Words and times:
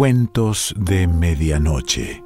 Cuentos 0.00 0.74
de 0.78 1.06
Medianoche. 1.06 2.24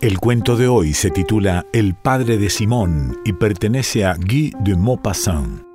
El 0.00 0.20
cuento 0.20 0.56
de 0.56 0.68
hoy 0.68 0.92
se 0.92 1.10
titula 1.10 1.66
El 1.72 1.96
padre 1.96 2.38
de 2.38 2.50
Simón 2.50 3.18
y 3.24 3.32
pertenece 3.32 4.04
a 4.04 4.14
Guy 4.14 4.52
de 4.60 4.76
Maupassant. 4.76 5.71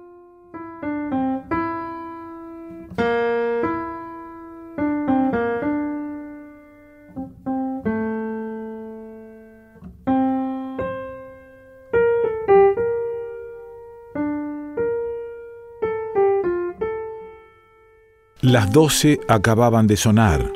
Doce 18.77 19.19
acababan 19.27 19.87
de 19.87 19.97
sonar. 19.97 20.53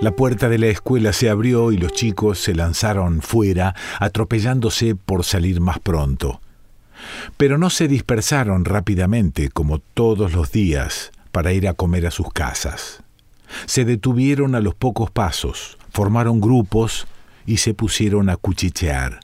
La 0.00 0.10
puerta 0.10 0.48
de 0.48 0.58
la 0.58 0.66
escuela 0.66 1.12
se 1.12 1.30
abrió 1.30 1.70
y 1.70 1.76
los 1.76 1.92
chicos 1.92 2.40
se 2.40 2.52
lanzaron 2.52 3.22
fuera, 3.22 3.76
atropellándose 4.00 4.96
por 4.96 5.22
salir 5.22 5.60
más 5.60 5.78
pronto. 5.78 6.40
Pero 7.36 7.56
no 7.56 7.70
se 7.70 7.86
dispersaron 7.86 8.64
rápidamente, 8.64 9.50
como 9.50 9.78
todos 9.78 10.32
los 10.32 10.50
días, 10.50 11.12
para 11.30 11.52
ir 11.52 11.68
a 11.68 11.74
comer 11.74 12.08
a 12.08 12.10
sus 12.10 12.28
casas. 12.32 13.04
Se 13.66 13.84
detuvieron 13.84 14.56
a 14.56 14.60
los 14.60 14.74
pocos 14.74 15.12
pasos, 15.12 15.78
formaron 15.92 16.40
grupos 16.40 17.06
y 17.46 17.58
se 17.58 17.72
pusieron 17.72 18.30
a 18.30 18.36
cuchichear. 18.36 19.20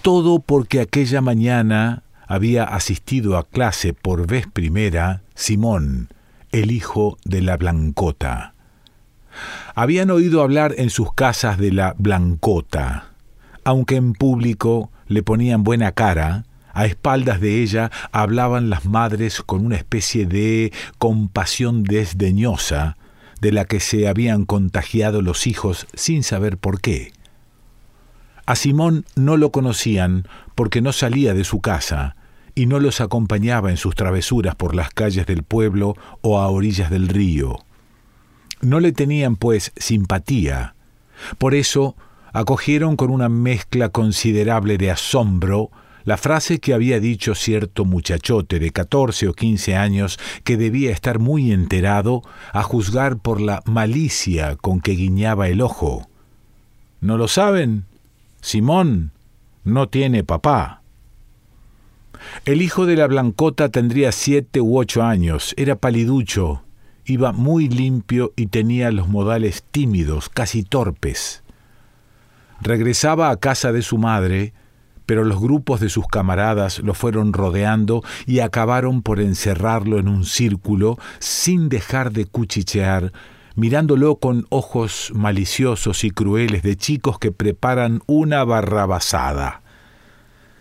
Todo 0.00 0.38
porque 0.38 0.80
aquella 0.80 1.20
mañana 1.20 2.04
había 2.26 2.64
asistido 2.64 3.36
a 3.36 3.46
clase 3.46 3.92
por 3.92 4.26
vez 4.26 4.46
primera 4.50 5.20
Simón, 5.34 6.08
el 6.60 6.70
hijo 6.70 7.18
de 7.24 7.42
la 7.42 7.58
Blancota. 7.58 8.54
Habían 9.74 10.10
oído 10.10 10.42
hablar 10.42 10.74
en 10.78 10.88
sus 10.88 11.12
casas 11.12 11.58
de 11.58 11.70
la 11.70 11.94
Blancota. 11.98 13.10
Aunque 13.62 13.96
en 13.96 14.14
público 14.14 14.90
le 15.06 15.22
ponían 15.22 15.64
buena 15.64 15.92
cara, 15.92 16.44
a 16.72 16.86
espaldas 16.86 17.40
de 17.40 17.62
ella 17.62 17.90
hablaban 18.10 18.70
las 18.70 18.86
madres 18.86 19.42
con 19.42 19.66
una 19.66 19.76
especie 19.76 20.26
de 20.26 20.72
compasión 20.98 21.82
desdeñosa 21.82 22.96
de 23.40 23.52
la 23.52 23.66
que 23.66 23.80
se 23.80 24.08
habían 24.08 24.46
contagiado 24.46 25.20
los 25.20 25.46
hijos 25.46 25.86
sin 25.92 26.22
saber 26.22 26.56
por 26.56 26.80
qué. 26.80 27.12
A 28.46 28.56
Simón 28.56 29.04
no 29.14 29.36
lo 29.36 29.50
conocían 29.50 30.26
porque 30.54 30.80
no 30.80 30.92
salía 30.92 31.34
de 31.34 31.44
su 31.44 31.60
casa, 31.60 32.15
y 32.56 32.66
no 32.66 32.80
los 32.80 33.00
acompañaba 33.00 33.70
en 33.70 33.76
sus 33.76 33.94
travesuras 33.94 34.56
por 34.56 34.74
las 34.74 34.90
calles 34.90 35.26
del 35.26 35.44
pueblo 35.44 35.94
o 36.22 36.40
a 36.40 36.48
orillas 36.48 36.90
del 36.90 37.06
río. 37.06 37.60
No 38.62 38.80
le 38.80 38.92
tenían, 38.92 39.36
pues, 39.36 39.72
simpatía. 39.76 40.74
Por 41.36 41.54
eso 41.54 41.94
acogieron 42.32 42.96
con 42.96 43.10
una 43.10 43.28
mezcla 43.28 43.90
considerable 43.90 44.78
de 44.78 44.90
asombro 44.90 45.70
la 46.04 46.16
frase 46.16 46.58
que 46.58 46.72
había 46.72 46.98
dicho 46.98 47.34
cierto 47.34 47.84
muchachote 47.84 48.58
de 48.58 48.70
catorce 48.70 49.28
o 49.28 49.34
quince 49.34 49.76
años 49.76 50.18
que 50.44 50.56
debía 50.56 50.92
estar 50.92 51.18
muy 51.18 51.52
enterado 51.52 52.22
a 52.52 52.62
juzgar 52.62 53.18
por 53.18 53.40
la 53.40 53.60
malicia 53.66 54.56
con 54.56 54.80
que 54.80 54.92
guiñaba 54.92 55.48
el 55.48 55.60
ojo. 55.60 56.08
¿No 57.00 57.18
lo 57.18 57.28
saben? 57.28 57.84
Simón 58.40 59.10
no 59.64 59.88
tiene 59.88 60.24
papá. 60.24 60.80
El 62.44 62.62
hijo 62.62 62.86
de 62.86 62.96
la 62.96 63.06
Blancota 63.06 63.68
tendría 63.68 64.12
siete 64.12 64.60
u 64.60 64.78
ocho 64.78 65.02
años, 65.02 65.54
era 65.56 65.76
paliducho, 65.76 66.62
iba 67.04 67.32
muy 67.32 67.68
limpio 67.68 68.32
y 68.36 68.46
tenía 68.46 68.90
los 68.90 69.08
modales 69.08 69.64
tímidos, 69.70 70.28
casi 70.28 70.62
torpes. 70.62 71.42
Regresaba 72.60 73.30
a 73.30 73.36
casa 73.36 73.72
de 73.72 73.82
su 73.82 73.98
madre, 73.98 74.52
pero 75.06 75.24
los 75.24 75.40
grupos 75.40 75.80
de 75.80 75.88
sus 75.88 76.06
camaradas 76.06 76.80
lo 76.80 76.94
fueron 76.94 77.32
rodeando 77.32 78.02
y 78.26 78.40
acabaron 78.40 79.02
por 79.02 79.20
encerrarlo 79.20 79.98
en 79.98 80.08
un 80.08 80.24
círculo 80.24 80.98
sin 81.20 81.68
dejar 81.68 82.12
de 82.12 82.26
cuchichear, 82.26 83.12
mirándolo 83.54 84.16
con 84.16 84.46
ojos 84.48 85.12
maliciosos 85.14 86.02
y 86.04 86.10
crueles 86.10 86.62
de 86.62 86.76
chicos 86.76 87.18
que 87.18 87.30
preparan 87.30 88.02
una 88.06 88.42
barrabasada 88.44 89.62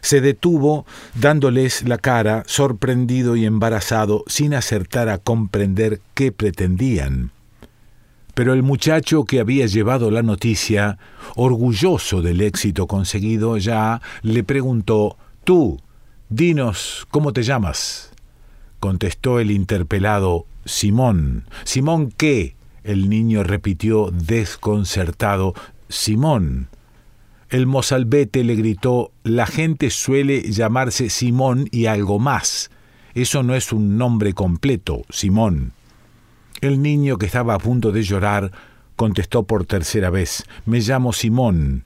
se 0.05 0.21
detuvo 0.21 0.85
dándoles 1.16 1.81
la 1.81 1.97
cara, 1.97 2.43
sorprendido 2.45 3.35
y 3.35 3.45
embarazado, 3.45 4.23
sin 4.27 4.53
acertar 4.53 5.09
a 5.09 5.17
comprender 5.17 5.99
qué 6.13 6.31
pretendían. 6.31 7.31
Pero 8.35 8.53
el 8.53 8.61
muchacho 8.61 9.23
que 9.23 9.39
había 9.39 9.66
llevado 9.66 10.11
la 10.11 10.21
noticia, 10.21 10.99
orgulloso 11.35 12.21
del 12.21 12.41
éxito 12.41 12.85
conseguido 12.85 13.57
ya, 13.57 13.99
le 14.21 14.43
preguntó 14.43 15.17
Tú, 15.43 15.81
dinos, 16.29 17.07
¿cómo 17.09 17.33
te 17.33 17.41
llamas? 17.41 18.11
Contestó 18.79 19.39
el 19.39 19.49
interpelado 19.49 20.45
Simón. 20.66 21.45
¿Simón 21.63 22.13
qué? 22.16 22.55
El 22.83 23.09
niño 23.09 23.43
repitió 23.43 24.11
desconcertado 24.11 25.55
Simón. 25.89 26.67
El 27.50 27.67
mozalbete 27.67 28.44
le 28.44 28.56
gritó 28.56 29.11
La 29.23 29.45
gente 29.45 29.91
suele 29.91 30.51
llamarse 30.51 31.09
Simón 31.09 31.67
y 31.72 31.85
algo 31.85 32.17
más. 32.17 32.72
Eso 33.13 33.44
no 33.44 33.56
es 33.56 33.72
un 33.72 33.97
nombre 33.97 34.33
completo, 34.33 35.03
Simón. 35.09 35.73
El 36.61 36.81
niño 36.81 37.17
que 37.17 37.28
estaba 37.28 37.53
a 37.53 37.59
punto 37.59 37.91
de 37.91 38.01
llorar 38.01 38.51
contestó 38.95 39.44
por 39.44 39.66
tercera 39.66 40.09
vez 40.09 40.45
Me 40.66 40.79
llamo 40.79 41.13
Simón. 41.13 41.85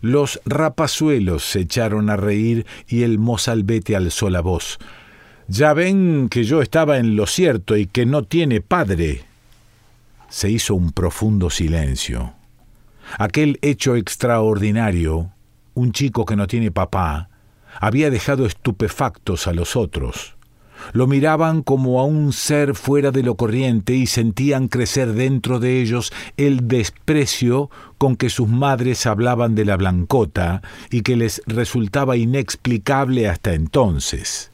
Los 0.00 0.40
rapazuelos 0.46 1.44
se 1.44 1.60
echaron 1.60 2.08
a 2.08 2.16
reír 2.16 2.64
y 2.88 3.02
el 3.02 3.18
mozalbete 3.18 3.96
alzó 3.96 4.30
la 4.30 4.40
voz. 4.40 4.78
Ya 5.46 5.74
ven 5.74 6.28
que 6.30 6.44
yo 6.44 6.62
estaba 6.62 6.96
en 6.96 7.16
lo 7.16 7.26
cierto 7.26 7.76
y 7.76 7.86
que 7.86 8.06
no 8.06 8.22
tiene 8.22 8.62
padre. 8.62 9.24
Se 10.30 10.48
hizo 10.48 10.74
un 10.74 10.92
profundo 10.92 11.50
silencio. 11.50 12.39
Aquel 13.18 13.58
hecho 13.62 13.96
extraordinario, 13.96 15.32
un 15.74 15.92
chico 15.92 16.24
que 16.24 16.36
no 16.36 16.46
tiene 16.46 16.70
papá, 16.70 17.28
había 17.80 18.10
dejado 18.10 18.46
estupefactos 18.46 19.46
a 19.46 19.52
los 19.52 19.76
otros. 19.76 20.36
Lo 20.92 21.06
miraban 21.06 21.62
como 21.62 22.00
a 22.00 22.04
un 22.04 22.32
ser 22.32 22.74
fuera 22.74 23.10
de 23.10 23.22
lo 23.22 23.36
corriente 23.36 23.94
y 23.94 24.06
sentían 24.06 24.68
crecer 24.68 25.12
dentro 25.12 25.60
de 25.60 25.80
ellos 25.80 26.12
el 26.36 26.68
desprecio 26.68 27.70
con 27.98 28.16
que 28.16 28.30
sus 28.30 28.48
madres 28.48 29.06
hablaban 29.06 29.54
de 29.54 29.66
la 29.66 29.76
blancota 29.76 30.62
y 30.90 31.02
que 31.02 31.16
les 31.16 31.42
resultaba 31.46 32.16
inexplicable 32.16 33.28
hasta 33.28 33.52
entonces. 33.52 34.50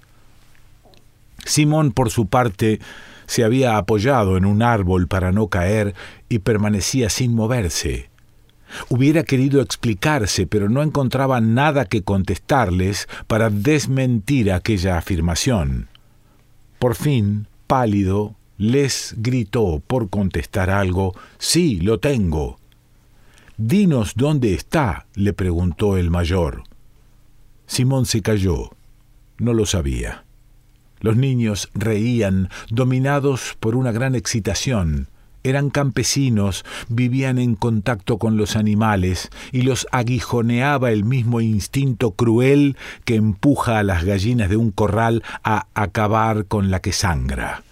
Simón, 1.45 1.93
por 1.93 2.11
su 2.11 2.27
parte, 2.27 2.81
se 3.27 3.45
había 3.45 3.77
apoyado 3.77 4.37
en 4.37 4.45
un 4.45 4.62
árbol 4.62 5.06
para 5.06 5.31
no 5.31 5.47
caer 5.47 5.95
y 6.28 6.41
permanecía 6.41 7.09
sin 7.09 7.34
moverse. 7.34 8.11
Hubiera 8.88 9.22
querido 9.22 9.60
explicarse, 9.60 10.47
pero 10.47 10.69
no 10.69 10.82
encontraba 10.82 11.41
nada 11.41 11.84
que 11.84 12.03
contestarles 12.03 13.09
para 13.27 13.50
desmentir 13.50 14.53
aquella 14.53 14.99
afirmación. 14.99 15.88
Por 16.78 16.94
fin, 16.94 17.49
pálido, 17.66 18.37
les 18.59 19.15
gritó 19.19 19.82
por 19.87 20.10
contestar 20.10 20.71
algo 20.71 21.15
Sí, 21.38 21.81
lo 21.81 22.00
tengo. 22.00 22.59
Dinos 23.57 24.13
dónde 24.16 24.54
está, 24.54 25.07
le 25.15 25.33
preguntó 25.33 25.97
el 25.97 26.10
mayor. 26.10 26.65
Simón 27.66 28.07
se 28.07 28.22
calló. 28.22 28.71
No 29.39 29.54
lo 29.54 29.66
sabía. 29.66 30.24
Los 31.01 31.16
niños 31.16 31.71
reían, 31.74 32.48
dominados 32.71 33.57
por 33.60 33.77
una 33.77 33.92
gran 33.92 34.15
excitación. 34.15 35.09
Eran 35.47 35.71
campesinos, 35.71 36.65
vivían 36.89 37.39
en 37.39 37.54
contacto 37.54 38.19
con 38.19 38.37
los 38.37 38.57
animales 38.57 39.31
y 39.53 39.63
los 39.63 39.87
aguijoneaba 39.93 40.91
el 40.91 41.04
mismo 41.04 41.41
instinto 41.41 42.10
cruel 42.10 42.77
que 43.04 43.15
empuja 43.15 43.78
a 43.78 43.84
las 43.84 44.03
gallinas 44.03 44.51
de 44.51 44.57
un 44.57 44.72
corral 44.72 45.22
a 45.45 45.69
acabar 45.75 46.47
con 46.47 46.72
la 46.72 46.81
que 46.81 46.91
sangra. 46.91 47.63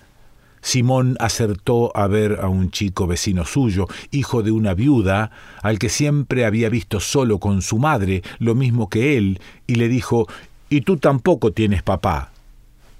Simón 0.60 1.16
acertó 1.18 1.90
a 1.96 2.06
ver 2.06 2.38
a 2.40 2.48
un 2.48 2.70
chico 2.70 3.08
vecino 3.08 3.44
suyo, 3.44 3.88
hijo 4.12 4.44
de 4.44 4.52
una 4.52 4.74
viuda, 4.74 5.32
al 5.60 5.80
que 5.80 5.88
siempre 5.88 6.44
había 6.44 6.68
visto 6.68 7.00
solo 7.00 7.40
con 7.40 7.60
su 7.60 7.78
madre, 7.78 8.22
lo 8.38 8.54
mismo 8.54 8.88
que 8.88 9.16
él, 9.16 9.40
y 9.66 9.74
le 9.74 9.88
dijo 9.88 10.28
¿Y 10.68 10.82
tú 10.82 10.98
tampoco 10.98 11.50
tienes 11.50 11.82
papá? 11.82 12.30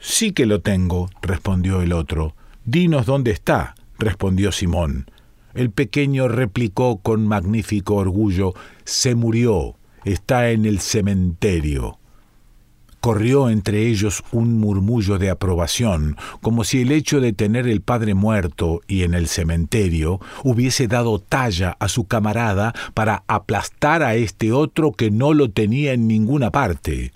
Sí 0.01 0.33
que 0.33 0.47
lo 0.47 0.63
tengo, 0.63 1.11
respondió 1.23 1.81
el 1.81 1.93
otro. 1.93 2.35
Dinos 2.65 3.07
dónde 3.07 3.31
está 3.31 3.77
respondió 3.99 4.53
Simón. 4.53 5.07
El 5.55 5.71
pequeño 5.71 6.29
replicó 6.29 6.99
con 6.99 7.27
magnífico 7.27 7.95
orgullo 7.95 8.55
Se 8.85 9.15
murió. 9.15 9.77
Está 10.05 10.51
en 10.51 10.67
el 10.67 10.81
cementerio. 10.81 11.99
Corrió 13.01 13.51
entre 13.51 13.87
ellos 13.87 14.25
un 14.33 14.59
murmullo 14.59 15.19
de 15.19 15.31
aprobación, 15.31 16.17
como 16.41 16.65
si 16.65 16.81
el 16.81 16.91
hecho 16.91 17.21
de 17.21 17.35
tener 17.35 17.69
el 17.69 17.83
padre 17.83 18.15
muerto 18.15 18.81
y 18.89 19.03
en 19.03 19.13
el 19.15 19.29
cementerio 19.29 20.21
hubiese 20.43 20.89
dado 20.89 21.19
talla 21.19 21.77
a 21.79 21.89
su 21.89 22.07
camarada 22.07 22.73
para 22.95 23.23
aplastar 23.29 24.03
a 24.03 24.15
este 24.15 24.53
otro 24.53 24.93
que 24.93 25.11
no 25.11 25.35
lo 25.35 25.51
tenía 25.51 25.93
en 25.93 26.09
ninguna 26.09 26.51
parte 26.51 27.13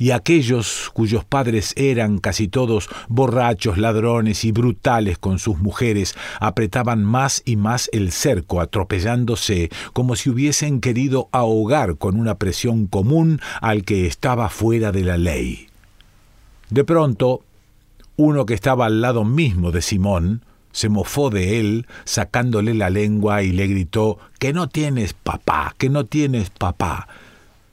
y 0.00 0.12
aquellos 0.12 0.90
cuyos 0.94 1.26
padres 1.26 1.74
eran 1.76 2.18
casi 2.18 2.48
todos 2.48 2.88
borrachos, 3.08 3.76
ladrones 3.76 4.46
y 4.46 4.50
brutales 4.50 5.18
con 5.18 5.38
sus 5.38 5.58
mujeres, 5.58 6.16
apretaban 6.40 7.04
más 7.04 7.42
y 7.44 7.56
más 7.56 7.90
el 7.92 8.10
cerco, 8.10 8.62
atropellándose 8.62 9.68
como 9.92 10.16
si 10.16 10.30
hubiesen 10.30 10.80
querido 10.80 11.28
ahogar 11.32 11.98
con 11.98 12.18
una 12.18 12.36
presión 12.36 12.86
común 12.86 13.40
al 13.60 13.84
que 13.84 14.06
estaba 14.06 14.48
fuera 14.48 14.90
de 14.90 15.04
la 15.04 15.18
ley. 15.18 15.68
De 16.70 16.82
pronto, 16.84 17.42
uno 18.16 18.46
que 18.46 18.54
estaba 18.54 18.86
al 18.86 19.02
lado 19.02 19.24
mismo 19.24 19.70
de 19.70 19.82
Simón, 19.82 20.42
se 20.72 20.88
mofó 20.88 21.28
de 21.28 21.60
él, 21.60 21.86
sacándole 22.04 22.72
la 22.72 22.88
lengua 22.88 23.42
y 23.42 23.52
le 23.52 23.66
gritó 23.66 24.18
que 24.38 24.54
no 24.54 24.70
tienes 24.70 25.12
papá, 25.12 25.74
que 25.76 25.90
no 25.90 26.06
tienes 26.06 26.48
papá. 26.48 27.06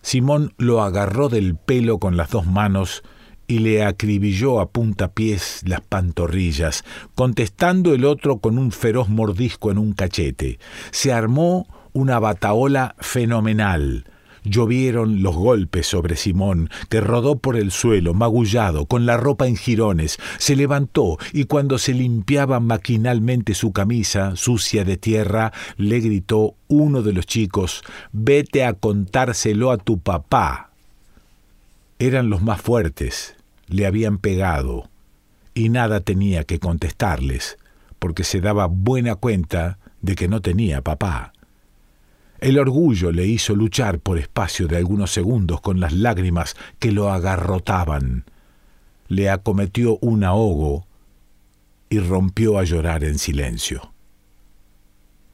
Simón 0.08 0.54
lo 0.58 0.84
agarró 0.84 1.28
del 1.28 1.58
pelo 1.58 2.00
con 2.00 2.16
las 2.16 2.30
dos 2.30 2.46
manos 2.46 3.04
y 3.46 3.60
le 3.60 3.84
acribilló 3.84 4.62
a 4.62 4.70
puntapiés 4.70 5.64
las 5.66 5.82
pantorrillas, 5.82 6.86
contestando 7.14 7.94
el 7.94 8.06
otro 8.06 8.38
con 8.38 8.58
un 8.58 8.72
feroz 8.72 9.10
mordisco 9.10 9.70
en 9.70 9.78
un 9.78 9.92
cachete. 9.92 10.60
Se 10.92 11.12
armó 11.12 11.68
una 11.92 12.20
bataola 12.20 12.96
fenomenal. 13.00 14.06
Llovieron 14.50 15.22
los 15.22 15.36
golpes 15.36 15.88
sobre 15.88 16.16
Simón, 16.16 16.70
que 16.90 17.02
rodó 17.02 17.40
por 17.40 17.58
el 17.58 17.72
suelo, 17.72 18.14
magullado, 18.14 18.86
con 18.86 19.06
la 19.06 19.18
ropa 19.18 19.46
en 19.48 19.58
jirones. 19.58 20.18
Se 20.38 20.56
levantó 20.56 21.18
y 21.34 21.46
cuando 21.46 21.78
se 21.78 21.94
limpiaba 21.94 22.62
maquinalmente 22.62 23.54
su 23.54 23.74
camisa, 23.74 24.38
sucia 24.38 24.86
de 24.86 24.96
tierra, 24.96 25.52
le 25.76 26.00
gritó 26.00 26.56
uno 26.70 27.02
de 27.02 27.12
los 27.12 27.26
chicos, 27.26 27.84
Vete 28.14 28.64
a 28.64 28.74
contárselo 28.74 29.72
a 29.72 29.78
tu 29.78 30.00
papá. 30.00 30.72
Eran 32.00 32.30
los 32.30 32.42
más 32.42 32.62
fuertes, 32.62 33.36
le 33.68 33.86
habían 33.86 34.18
pegado, 34.18 34.90
y 35.54 35.70
nada 35.70 36.00
tenía 36.00 36.46
que 36.46 36.60
contestarles, 36.60 37.58
porque 38.00 38.24
se 38.24 38.40
daba 38.40 38.68
buena 38.68 39.16
cuenta 39.16 39.78
de 40.02 40.16
que 40.16 40.28
no 40.28 40.42
tenía 40.42 40.82
papá. 40.82 41.34
El 42.40 42.60
orgullo 42.60 43.12
le 43.12 43.26
hizo 43.26 43.56
luchar 43.56 44.00
por 44.00 44.18
espacio 44.18 44.68
de 44.68 44.78
algunos 44.78 45.12
segundos 45.12 45.62
con 45.62 45.80
las 45.80 45.94
lágrimas 45.94 46.56
que 46.80 46.92
lo 46.92 47.12
agarrotaban. 47.12 48.26
Le 49.08 49.30
acometió 49.30 49.98
un 50.02 50.24
ahogo 50.24 50.86
y 51.90 52.00
rompió 52.00 52.60
a 52.60 52.64
llorar 52.64 53.04
en 53.04 53.18
silencio. 53.18 53.94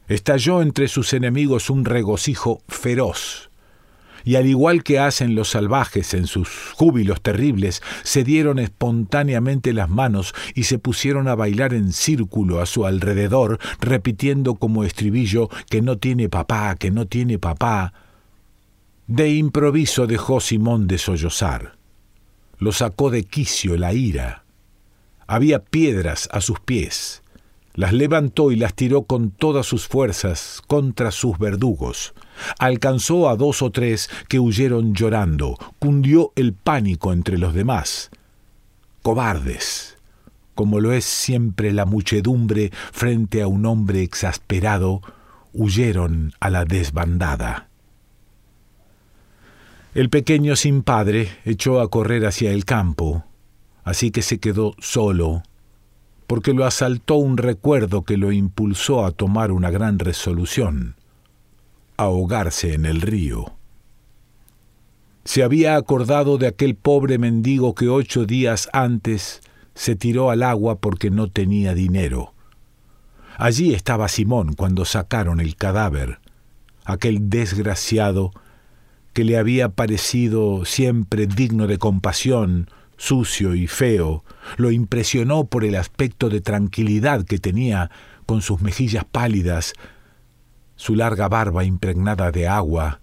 Estalló 0.07 0.61
entre 0.61 0.87
sus 0.87 1.13
enemigos 1.13 1.69
un 1.69 1.85
regocijo 1.85 2.61
feroz 2.67 3.49
y 4.23 4.35
al 4.35 4.47
igual 4.47 4.83
que 4.83 4.99
hacen 4.99 5.35
los 5.35 5.49
salvajes 5.49 6.13
en 6.13 6.27
sus 6.27 6.49
júbilos 6.73 7.21
terribles, 7.21 7.81
se 8.03 8.23
dieron 8.23 8.59
espontáneamente 8.59 9.73
las 9.73 9.89
manos 9.89 10.33
y 10.55 10.63
se 10.63 10.79
pusieron 10.79 11.27
a 11.27 11.35
bailar 11.35 11.73
en 11.73 11.93
círculo 11.93 12.61
a 12.61 12.65
su 12.65 12.85
alrededor, 12.85 13.59
repitiendo 13.79 14.55
como 14.55 14.83
estribillo 14.83 15.49
que 15.69 15.81
no 15.81 15.97
tiene 15.97 16.29
papá, 16.29 16.75
que 16.75 16.91
no 16.91 17.05
tiene 17.07 17.39
papá. 17.39 17.93
De 19.07 19.33
improviso 19.33 20.07
dejó 20.07 20.39
Simón 20.39 20.87
de 20.87 20.97
sollozar. 20.97 21.75
Lo 22.57 22.71
sacó 22.71 23.09
de 23.09 23.25
quicio 23.25 23.77
la 23.77 23.93
ira. 23.93 24.45
Había 25.27 25.59
piedras 25.59 26.29
a 26.31 26.39
sus 26.39 26.59
pies. 26.59 27.21
Las 27.73 27.91
levantó 27.91 28.51
y 28.51 28.55
las 28.55 28.75
tiró 28.75 29.03
con 29.03 29.31
todas 29.31 29.65
sus 29.65 29.87
fuerzas 29.87 30.61
contra 30.67 31.11
sus 31.11 31.37
verdugos. 31.39 32.13
Alcanzó 32.59 33.29
a 33.29 33.35
dos 33.35 33.61
o 33.61 33.71
tres 33.71 34.09
que 34.27 34.39
huyeron 34.39 34.93
llorando. 34.93 35.57
Cundió 35.79 36.31
el 36.35 36.53
pánico 36.53 37.13
entre 37.13 37.37
los 37.37 37.53
demás. 37.53 38.09
Cobardes, 39.01 39.97
como 40.55 40.79
lo 40.79 40.93
es 40.93 41.05
siempre 41.05 41.71
la 41.73 41.85
muchedumbre 41.85 42.71
frente 42.91 43.41
a 43.41 43.47
un 43.47 43.65
hombre 43.65 44.01
exasperado, 44.01 45.01
huyeron 45.51 46.33
a 46.39 46.49
la 46.49 46.65
desbandada. 46.65 47.69
El 49.93 50.09
pequeño 50.09 50.55
sin 50.55 50.81
padre 50.81 51.29
echó 51.45 51.79
a 51.79 51.89
correr 51.89 52.25
hacia 52.25 52.51
el 52.51 52.65
campo, 52.65 53.25
así 53.83 54.09
que 54.09 54.21
se 54.21 54.39
quedó 54.39 54.73
solo, 54.79 55.43
porque 56.25 56.53
lo 56.53 56.65
asaltó 56.65 57.15
un 57.15 57.37
recuerdo 57.37 58.03
que 58.03 58.17
lo 58.17 58.31
impulsó 58.31 59.05
a 59.05 59.11
tomar 59.11 59.51
una 59.51 59.69
gran 59.69 59.99
resolución 59.99 60.95
ahogarse 61.97 62.73
en 62.73 62.85
el 62.85 63.01
río. 63.01 63.53
Se 65.25 65.43
había 65.43 65.75
acordado 65.75 66.37
de 66.37 66.47
aquel 66.47 66.75
pobre 66.75 67.17
mendigo 67.17 67.75
que 67.75 67.87
ocho 67.87 68.25
días 68.25 68.69
antes 68.73 69.41
se 69.73 69.95
tiró 69.95 70.29
al 70.29 70.43
agua 70.43 70.79
porque 70.79 71.09
no 71.09 71.29
tenía 71.29 71.73
dinero. 71.73 72.33
Allí 73.37 73.73
estaba 73.73 74.09
Simón 74.09 74.53
cuando 74.53 74.85
sacaron 74.85 75.39
el 75.39 75.55
cadáver, 75.55 76.19
aquel 76.85 77.29
desgraciado 77.29 78.31
que 79.13 79.23
le 79.23 79.37
había 79.37 79.69
parecido 79.69 80.65
siempre 80.65 81.27
digno 81.27 81.67
de 81.67 81.77
compasión, 81.77 82.69
sucio 82.97 83.55
y 83.55 83.67
feo, 83.67 84.23
lo 84.57 84.71
impresionó 84.71 85.45
por 85.45 85.63
el 85.63 85.75
aspecto 85.75 86.29
de 86.29 86.41
tranquilidad 86.41 87.23
que 87.23 87.37
tenía 87.37 87.91
con 88.25 88.41
sus 88.41 88.61
mejillas 88.61 89.05
pálidas, 89.05 89.73
su 90.75 90.95
larga 90.95 91.27
barba 91.27 91.63
impregnada 91.63 92.31
de 92.31 92.47
agua 92.47 92.99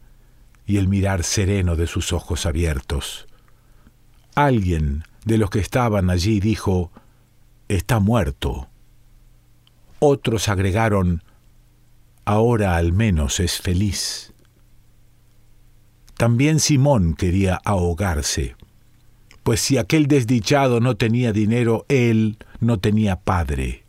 y 0.66 0.76
el 0.76 0.88
mirar 0.88 1.24
sereno 1.24 1.76
de 1.76 1.86
sus 1.86 2.12
ojos 2.12 2.46
abiertos. 2.46 3.26
Alguien 4.34 5.04
de 5.24 5.38
los 5.38 5.50
que 5.50 5.58
estaban 5.58 6.10
allí 6.10 6.40
dijo, 6.40 6.92
Está 7.68 8.00
muerto. 8.00 8.68
Otros 9.98 10.48
agregaron, 10.48 11.22
Ahora 12.24 12.76
al 12.76 12.92
menos 12.92 13.40
es 13.40 13.60
feliz. 13.60 14.32
También 16.16 16.60
Simón 16.60 17.14
quería 17.14 17.58
ahogarse, 17.64 18.54
pues 19.42 19.60
si 19.60 19.78
aquel 19.78 20.06
desdichado 20.06 20.78
no 20.78 20.96
tenía 20.96 21.32
dinero, 21.32 21.86
él 21.88 22.36
no 22.60 22.78
tenía 22.78 23.16
padre. 23.16 23.79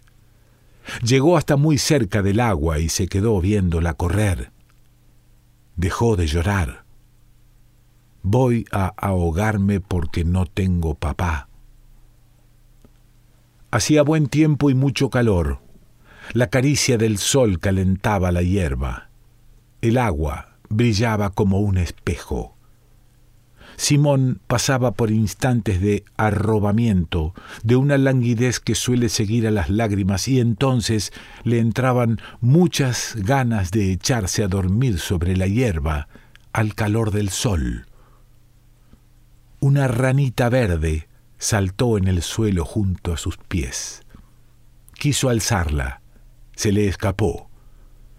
Llegó 1.04 1.38
hasta 1.38 1.58
muy 1.58 1.78
cerca 1.78 2.22
del 2.22 2.40
agua 2.40 2.80
y 2.80 2.90
se 2.90 3.08
quedó 3.08 3.40
viéndola 3.42 3.94
correr. 3.94 4.52
Dejó 5.76 6.16
de 6.16 6.28
llorar. 6.28 6.84
Voy 8.24 8.66
a 8.72 8.94
ahogarme 8.98 9.80
porque 9.80 10.24
no 10.24 10.46
tengo 10.46 10.96
papá. 10.96 11.50
Hacía 13.72 14.04
buen 14.04 14.28
tiempo 14.28 14.70
y 14.70 14.76
mucho 14.76 15.10
calor. 15.10 15.60
La 16.34 16.48
caricia 16.48 16.98
del 16.98 17.18
sol 17.18 17.60
calentaba 17.60 18.32
la 18.32 18.42
hierba. 18.42 19.10
El 19.82 19.98
agua 19.98 20.58
brillaba 20.70 21.32
como 21.32 21.60
un 21.60 21.78
espejo. 21.78 22.56
Simón 23.82 24.40
pasaba 24.46 24.92
por 24.92 25.10
instantes 25.10 25.82
de 25.82 26.06
arrobamiento, 26.16 27.34
de 27.64 27.78
una 27.78 27.98
languidez 27.98 28.60
que 28.60 28.76
suele 28.76 29.10
seguir 29.10 29.48
a 29.48 29.52
las 29.52 29.72
lágrimas, 29.72 30.28
y 30.28 30.40
entonces 30.40 31.12
le 31.44 31.58
entraban 31.58 32.22
muchas 32.42 33.16
ganas 33.16 33.72
de 33.72 33.92
echarse 33.92 34.44
a 34.44 34.48
dormir 34.48 35.00
sobre 35.00 35.36
la 35.36 35.48
hierba, 35.48 36.10
al 36.54 36.76
calor 36.76 37.10
del 37.10 37.30
sol. 37.30 37.88
Una 39.60 39.88
ranita 39.88 40.50
verde 40.50 41.08
saltó 41.40 41.98
en 41.98 42.08
el 42.08 42.22
suelo 42.22 42.66
junto 42.66 43.12
a 43.12 43.18
sus 43.18 43.38
pies. 43.38 44.04
Quiso 44.94 45.28
alzarla, 45.28 46.04
se 46.56 46.72
le 46.72 46.88
escapó. 46.88 47.50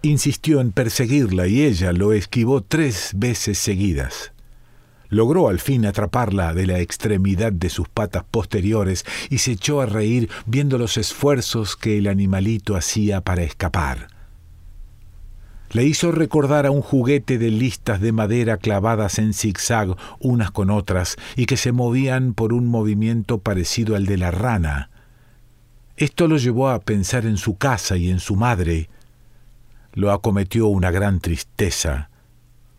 Insistió 0.02 0.60
en 0.60 0.72
perseguirla 0.72 1.46
y 1.46 1.62
ella 1.62 1.92
lo 1.92 2.12
esquivó 2.12 2.62
tres 2.62 3.12
veces 3.14 3.58
seguidas 3.58 4.32
logró 5.12 5.48
al 5.48 5.60
fin 5.60 5.84
atraparla 5.84 6.54
de 6.54 6.66
la 6.66 6.80
extremidad 6.80 7.52
de 7.52 7.68
sus 7.68 7.86
patas 7.86 8.24
posteriores 8.24 9.04
y 9.28 9.38
se 9.38 9.52
echó 9.52 9.82
a 9.82 9.86
reír 9.86 10.30
viendo 10.46 10.78
los 10.78 10.96
esfuerzos 10.96 11.76
que 11.76 11.98
el 11.98 12.06
animalito 12.06 12.76
hacía 12.76 13.20
para 13.20 13.42
escapar. 13.42 14.08
Le 15.70 15.84
hizo 15.84 16.12
recordar 16.12 16.64
a 16.64 16.70
un 16.70 16.80
juguete 16.80 17.36
de 17.36 17.50
listas 17.50 18.00
de 18.00 18.12
madera 18.12 18.56
clavadas 18.56 19.18
en 19.18 19.34
zigzag 19.34 19.96
unas 20.18 20.50
con 20.50 20.70
otras 20.70 21.16
y 21.36 21.44
que 21.44 21.58
se 21.58 21.72
movían 21.72 22.32
por 22.32 22.54
un 22.54 22.66
movimiento 22.66 23.36
parecido 23.36 23.96
al 23.96 24.06
de 24.06 24.16
la 24.16 24.30
rana. 24.30 24.88
Esto 25.98 26.26
lo 26.26 26.38
llevó 26.38 26.70
a 26.70 26.80
pensar 26.80 27.26
en 27.26 27.36
su 27.36 27.58
casa 27.58 27.98
y 27.98 28.08
en 28.08 28.18
su 28.18 28.34
madre. 28.34 28.88
Lo 29.92 30.10
acometió 30.10 30.68
una 30.68 30.90
gran 30.90 31.20
tristeza. 31.20 32.08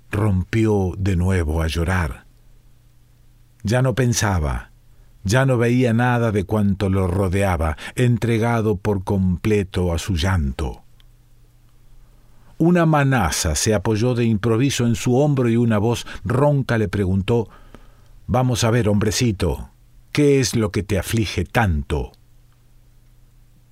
Rompió 0.09 0.93
de 0.97 1.15
nuevo 1.15 1.61
a 1.61 1.67
llorar. 1.67 2.22
Ya 3.63 3.81
no 3.81 3.95
pensaba, 3.95 4.71
ya 5.23 5.45
no 5.45 5.57
veía 5.57 5.93
nada 5.93 6.31
de 6.31 6.43
cuanto 6.43 6.89
lo 6.89 7.07
rodeaba, 7.07 7.77
entregado 7.95 8.75
por 8.75 9.03
completo 9.03 9.93
a 9.93 9.97
su 9.97 10.15
llanto. 10.15 10.83
Una 12.57 12.85
manaza 12.85 13.55
se 13.55 13.73
apoyó 13.73 14.15
de 14.15 14.25
improviso 14.25 14.85
en 14.85 14.95
su 14.95 15.17
hombro 15.17 15.49
y 15.49 15.57
una 15.57 15.77
voz 15.77 16.05
ronca 16.23 16.77
le 16.77 16.87
preguntó 16.87 17.49
Vamos 18.27 18.63
a 18.63 18.71
ver, 18.71 18.87
hombrecito, 18.87 19.69
¿qué 20.11 20.39
es 20.39 20.55
lo 20.55 20.71
que 20.71 20.83
te 20.83 20.97
aflige 20.97 21.43
tanto? 21.43 22.11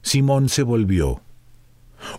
Simón 0.01 0.49
se 0.49 0.63
volvió. 0.63 1.21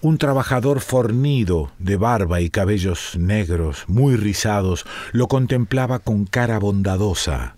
Un 0.00 0.17
trabajador 0.17 0.81
fornido, 0.81 1.73
de 1.79 1.97
barba 1.97 2.41
y 2.41 2.49
cabellos 2.49 3.17
negros, 3.19 3.85
muy 3.88 4.17
rizados, 4.17 4.87
lo 5.12 5.26
contemplaba 5.26 5.99
con 5.99 6.25
cara 6.25 6.59
bondadosa. 6.59 7.57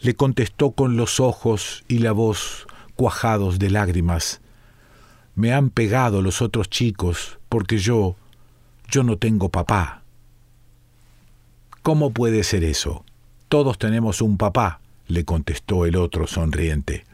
Le 0.00 0.14
contestó 0.14 0.72
con 0.72 0.96
los 0.96 1.20
ojos 1.20 1.84
y 1.88 1.98
la 1.98 2.12
voz 2.12 2.66
cuajados 2.94 3.58
de 3.58 3.70
lágrimas. 3.70 4.40
Me 5.34 5.52
han 5.52 5.70
pegado 5.70 6.22
los 6.22 6.42
otros 6.42 6.68
chicos 6.70 7.38
porque 7.48 7.78
yo, 7.78 8.16
yo 8.90 9.02
no 9.02 9.18
tengo 9.18 9.50
papá. 9.50 10.02
¿Cómo 11.82 12.10
puede 12.10 12.42
ser 12.42 12.64
eso? 12.64 13.04
Todos 13.48 13.78
tenemos 13.78 14.22
un 14.22 14.38
papá, 14.38 14.80
le 15.06 15.24
contestó 15.24 15.86
el 15.86 15.96
otro 15.96 16.26
sonriente. 16.26 17.04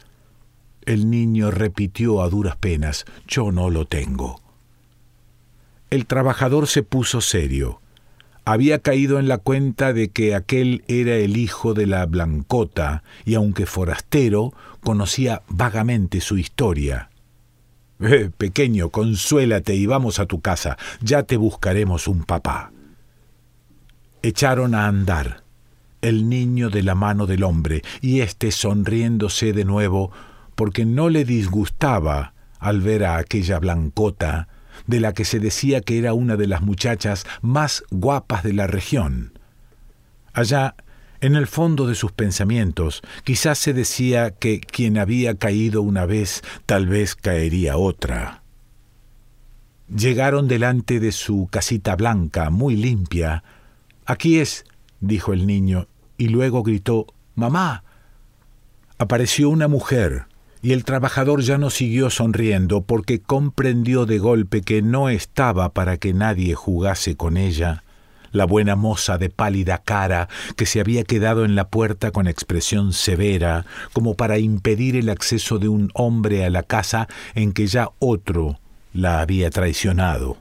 El 0.85 1.09
niño 1.09 1.51
repitió 1.51 2.23
a 2.23 2.29
duras 2.29 2.55
penas, 2.55 3.05
yo 3.27 3.51
no 3.51 3.69
lo 3.69 3.85
tengo. 3.85 4.41
El 5.91 6.07
trabajador 6.07 6.67
se 6.67 6.81
puso 6.81 7.21
serio. 7.21 7.82
Había 8.45 8.79
caído 8.79 9.19
en 9.19 9.27
la 9.27 9.37
cuenta 9.37 9.93
de 9.93 10.09
que 10.09 10.35
aquel 10.35 10.83
era 10.87 11.15
el 11.15 11.37
hijo 11.37 11.73
de 11.73 11.87
la 11.87 12.05
Blancota, 12.05 13.03
y 13.23 13.35
aunque 13.35 13.65
forastero, 13.65 14.53
conocía 14.81 15.43
vagamente 15.47 16.21
su 16.21 16.37
historia. 16.37 17.09
Eh, 17.99 18.29
pequeño, 18.37 18.89
consuélate 18.89 19.75
y 19.75 19.85
vamos 19.85 20.19
a 20.19 20.25
tu 20.25 20.41
casa, 20.41 20.77
ya 20.99 21.23
te 21.23 21.37
buscaremos 21.37 22.09
un 22.09 22.25
papá. 22.25 22.73
Echaron 24.21 24.75
a 24.75 24.87
andar, 24.87 25.43
el 26.01 26.27
niño 26.27 26.69
de 26.69 26.83
la 26.83 26.95
mano 26.95 27.27
del 27.27 27.43
hombre, 27.43 27.81
y 28.01 28.19
éste 28.19 28.51
sonriéndose 28.51 29.53
de 29.53 29.63
nuevo, 29.63 30.11
porque 30.55 30.83
no 30.83 31.07
le 31.07 31.23
disgustaba 31.23 32.33
al 32.59 32.81
ver 32.81 33.05
a 33.05 33.17
aquella 33.17 33.59
blancota, 33.59 34.49
de 34.87 34.99
la 34.99 35.13
que 35.13 35.25
se 35.25 35.39
decía 35.39 35.81
que 35.81 35.97
era 35.97 36.13
una 36.13 36.35
de 36.35 36.47
las 36.47 36.61
muchachas 36.61 37.25
más 37.41 37.83
guapas 37.91 38.43
de 38.43 38.53
la 38.53 38.67
región. 38.67 39.37
Allá, 40.33 40.75
en 41.21 41.35
el 41.35 41.47
fondo 41.47 41.87
de 41.87 41.95
sus 41.95 42.11
pensamientos, 42.11 43.01
quizás 43.23 43.57
se 43.57 43.73
decía 43.73 44.31
que 44.31 44.59
quien 44.59 44.97
había 44.97 45.35
caído 45.35 45.81
una 45.81 46.05
vez, 46.05 46.41
tal 46.65 46.87
vez 46.87 47.15
caería 47.15 47.77
otra. 47.77 48.41
Llegaron 49.95 50.47
delante 50.47 50.99
de 50.99 51.11
su 51.11 51.47
casita 51.51 51.95
blanca, 51.95 52.49
muy 52.49 52.75
limpia. 52.75 53.43
Aquí 54.05 54.39
es, 54.39 54.65
dijo 55.01 55.33
el 55.33 55.45
niño, 55.45 55.87
y 56.17 56.29
luego 56.29 56.63
gritó 56.63 57.07
Mamá. 57.35 57.83
Apareció 58.97 59.49
una 59.49 59.67
mujer, 59.67 60.25
y 60.63 60.71
el 60.71 60.85
trabajador 60.85 61.41
ya 61.41 61.57
no 61.57 61.69
siguió 61.69 62.09
sonriendo 62.09 62.83
porque 62.83 63.19
comprendió 63.19 64.05
de 64.05 64.17
golpe 64.17 64.61
que 64.61 64.81
no 64.81 65.09
estaba 65.09 65.73
para 65.73 65.97
que 65.97 66.13
nadie 66.13 66.55
jugase 66.55 67.17
con 67.17 67.35
ella. 67.35 67.83
La 68.31 68.45
buena 68.45 68.77
moza 68.77 69.17
de 69.17 69.29
pálida 69.29 69.79
cara, 69.79 70.29
que 70.55 70.65
se 70.65 70.79
había 70.79 71.03
quedado 71.03 71.43
en 71.43 71.55
la 71.55 71.67
puerta 71.67 72.11
con 72.11 72.27
expresión 72.27 72.93
severa, 72.93 73.65
como 73.91 74.15
para 74.15 74.39
impedir 74.39 74.95
el 74.95 75.09
acceso 75.09 75.59
de 75.59 75.67
un 75.67 75.91
hombre 75.93 76.45
a 76.45 76.49
la 76.49 76.63
casa 76.63 77.09
en 77.35 77.51
que 77.51 77.67
ya 77.67 77.89
otro 77.99 78.57
la 78.93 79.19
había 79.19 79.49
traicionado. 79.49 80.37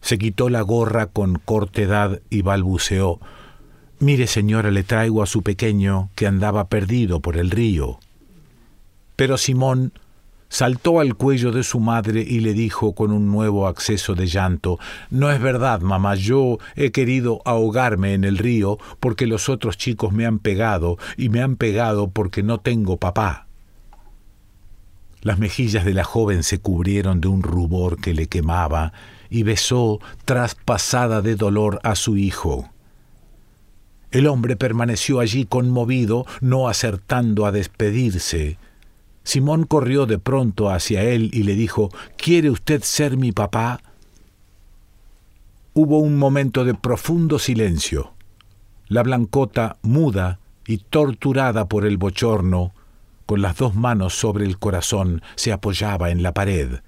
Se 0.00 0.18
quitó 0.18 0.48
la 0.48 0.62
gorra 0.62 1.06
con 1.06 1.36
cortedad 1.36 2.20
y 2.30 2.42
balbuceó 2.42 3.20
Mire, 4.00 4.26
señora, 4.26 4.70
le 4.70 4.82
traigo 4.82 5.22
a 5.22 5.26
su 5.26 5.42
pequeño 5.42 6.10
que 6.14 6.26
andaba 6.26 6.68
perdido 6.68 7.20
por 7.20 7.36
el 7.36 7.50
río. 7.50 7.98
Pero 9.18 9.36
Simón 9.36 9.92
saltó 10.48 11.00
al 11.00 11.16
cuello 11.16 11.50
de 11.50 11.64
su 11.64 11.80
madre 11.80 12.20
y 12.20 12.38
le 12.38 12.52
dijo 12.52 12.94
con 12.94 13.10
un 13.10 13.26
nuevo 13.26 13.66
acceso 13.66 14.14
de 14.14 14.28
llanto 14.28 14.78
No 15.10 15.32
es 15.32 15.40
verdad, 15.40 15.80
mamá, 15.80 16.14
yo 16.14 16.58
he 16.76 16.92
querido 16.92 17.42
ahogarme 17.44 18.14
en 18.14 18.22
el 18.22 18.38
río 18.38 18.78
porque 19.00 19.26
los 19.26 19.48
otros 19.48 19.76
chicos 19.76 20.12
me 20.12 20.24
han 20.24 20.38
pegado 20.38 20.98
y 21.16 21.30
me 21.30 21.42
han 21.42 21.56
pegado 21.56 22.10
porque 22.10 22.44
no 22.44 22.58
tengo 22.58 22.96
papá. 22.96 23.48
Las 25.22 25.40
mejillas 25.40 25.84
de 25.84 25.94
la 25.94 26.04
joven 26.04 26.44
se 26.44 26.60
cubrieron 26.60 27.20
de 27.20 27.26
un 27.26 27.42
rubor 27.42 28.00
que 28.00 28.14
le 28.14 28.28
quemaba 28.28 28.92
y 29.30 29.42
besó 29.42 29.98
traspasada 30.26 31.22
de 31.22 31.34
dolor 31.34 31.80
a 31.82 31.96
su 31.96 32.16
hijo. 32.16 32.70
El 34.12 34.28
hombre 34.28 34.54
permaneció 34.54 35.18
allí 35.18 35.44
conmovido, 35.44 36.24
no 36.40 36.68
acertando 36.68 37.46
a 37.46 37.50
despedirse, 37.50 38.58
Simón 39.28 39.64
corrió 39.64 40.06
de 40.06 40.18
pronto 40.18 40.70
hacia 40.70 41.02
él 41.02 41.28
y 41.34 41.42
le 41.42 41.54
dijo, 41.54 41.90
¿Quiere 42.16 42.48
usted 42.48 42.82
ser 42.82 43.18
mi 43.18 43.30
papá? 43.30 43.78
Hubo 45.74 45.98
un 45.98 46.16
momento 46.16 46.64
de 46.64 46.72
profundo 46.72 47.38
silencio. 47.38 48.14
La 48.86 49.02
blancota, 49.02 49.76
muda 49.82 50.38
y 50.66 50.78
torturada 50.78 51.68
por 51.68 51.84
el 51.84 51.98
bochorno, 51.98 52.72
con 53.26 53.42
las 53.42 53.58
dos 53.58 53.74
manos 53.74 54.14
sobre 54.14 54.46
el 54.46 54.58
corazón, 54.58 55.20
se 55.34 55.52
apoyaba 55.52 56.08
en 56.08 56.22
la 56.22 56.32
pared. 56.32 56.78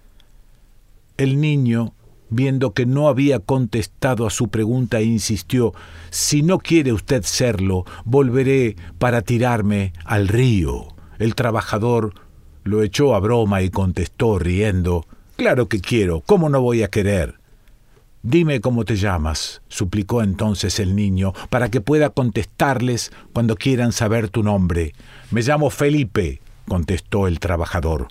El 1.19 1.43
niño, 1.43 1.93
viendo 2.31 2.73
que 2.73 2.87
no 2.87 3.09
había 3.09 3.41
contestado 3.41 4.27
a 4.27 4.31
su 4.31 4.49
pregunta, 4.49 5.03
insistió, 5.03 5.75
Si 6.09 6.41
no 6.41 6.59
quiere 6.59 6.95
usted 6.95 7.23
serlo, 7.23 7.85
volveré 8.07 8.77
para 8.99 9.21
tirarme 9.21 9.93
al 10.07 10.27
río. 10.27 10.89
El 11.19 11.35
trabajador 11.35 12.15
lo 12.65 12.83
echó 12.83 13.15
a 13.15 13.21
broma 13.21 13.63
y 13.63 13.71
contestó 13.71 14.39
riendo 14.39 15.07
Claro 15.41 15.71
que 15.71 15.81
quiero, 15.81 16.21
¿cómo 16.21 16.51
no 16.51 16.61
voy 16.61 16.83
a 16.83 16.91
querer? 16.91 17.37
Dime 18.23 18.61
cómo 18.61 18.85
te 18.85 18.97
llamas, 18.97 19.63
suplicó 19.69 20.23
entonces 20.23 20.79
el 20.79 20.95
niño, 20.95 21.33
para 21.49 21.71
que 21.71 21.81
pueda 21.81 22.11
contestarles 22.11 23.11
cuando 23.33 23.57
quieran 23.57 23.93
saber 23.93 24.29
tu 24.29 24.43
nombre. 24.43 24.93
Me 25.31 25.41
llamo 25.41 25.71
Felipe, 25.71 26.43
contestó 26.69 27.27
el 27.27 27.41
trabajador. 27.41 28.09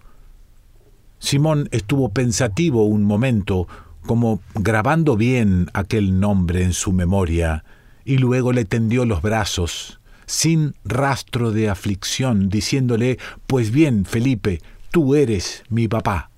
Simón 1.19 1.69
estuvo 1.71 2.09
pensativo 2.09 2.85
un 2.85 3.03
momento, 3.03 3.67
como 4.07 4.41
grabando 4.55 5.15
bien 5.15 5.69
aquel 5.73 6.19
nombre 6.19 6.63
en 6.63 6.73
su 6.73 6.93
memoria, 6.93 7.63
y 8.05 8.17
luego 8.17 8.53
le 8.53 8.65
tendió 8.65 9.05
los 9.05 9.21
brazos 9.21 9.98
sin 10.29 10.75
rastro 10.85 11.51
de 11.51 11.69
aflicción, 11.69 12.49
diciéndole, 12.49 13.17
Pues 13.47 13.71
bien, 13.71 14.05
Felipe, 14.05 14.61
tú 14.91 15.15
eres 15.15 15.63
mi 15.69 15.87
papá. 15.87 16.29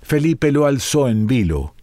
Felipe 0.00 0.50
lo 0.50 0.64
alzó 0.64 1.10
en 1.10 1.26
vilo, 1.26 1.74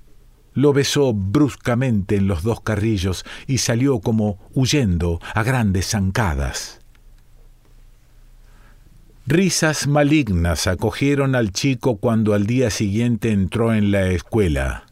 lo 0.55 0.73
besó 0.73 1.13
bruscamente 1.13 2.15
en 2.15 2.27
los 2.27 2.41
dos 2.41 2.61
carrillos 2.61 3.25
y 3.45 3.59
salió 3.59 3.99
como 3.99 4.39
huyendo 4.55 5.21
a 5.35 5.43
grandes 5.43 5.91
zancadas. 5.91 6.79
Risas 9.27 9.85
malignas 9.85 10.65
acogieron 10.65 11.35
al 11.35 11.51
chico 11.51 11.97
cuando 11.97 12.33
al 12.33 12.47
día 12.47 12.71
siguiente 12.71 13.31
entró 13.31 13.71
en 13.71 13.91
la 13.91 14.07
escuela. 14.07 14.85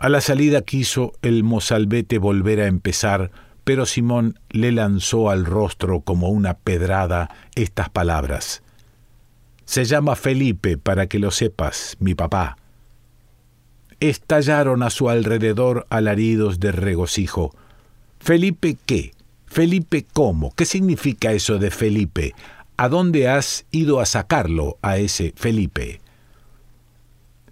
A 0.00 0.08
la 0.08 0.20
salida 0.20 0.62
quiso 0.62 1.12
el 1.22 1.44
mozalbete 1.44 2.18
volver 2.18 2.60
a 2.60 2.66
empezar 2.66 3.30
pero 3.68 3.84
Simón 3.84 4.38
le 4.48 4.72
lanzó 4.72 5.28
al 5.28 5.44
rostro 5.44 6.00
como 6.00 6.30
una 6.30 6.54
pedrada 6.54 7.28
estas 7.54 7.90
palabras. 7.90 8.62
Se 9.66 9.84
llama 9.84 10.16
Felipe, 10.16 10.78
para 10.78 11.06
que 11.06 11.18
lo 11.18 11.30
sepas, 11.30 11.98
mi 12.00 12.14
papá. 12.14 12.56
Estallaron 14.00 14.82
a 14.82 14.88
su 14.88 15.10
alrededor 15.10 15.86
alaridos 15.90 16.60
de 16.60 16.72
regocijo. 16.72 17.54
¿Felipe 18.20 18.78
qué? 18.86 19.12
¿Felipe 19.44 20.06
cómo? 20.14 20.54
¿Qué 20.54 20.64
significa 20.64 21.32
eso 21.32 21.58
de 21.58 21.70
Felipe? 21.70 22.34
¿A 22.78 22.88
dónde 22.88 23.28
has 23.28 23.66
ido 23.70 24.00
a 24.00 24.06
sacarlo 24.06 24.78
a 24.80 24.96
ese 24.96 25.34
Felipe? 25.36 26.00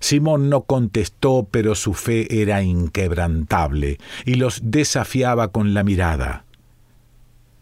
Simón 0.01 0.51
no 0.51 0.63
contestó, 0.63 1.49
pero 1.51 1.75
su 1.75 1.95
fe 1.95 2.43
era 2.43 2.63
inquebrantable 2.63 3.99
y 4.25 4.35
los 4.35 4.61
desafiaba 4.65 5.49
con 5.49 5.75
la 5.75 5.85
mirada. 5.85 6.45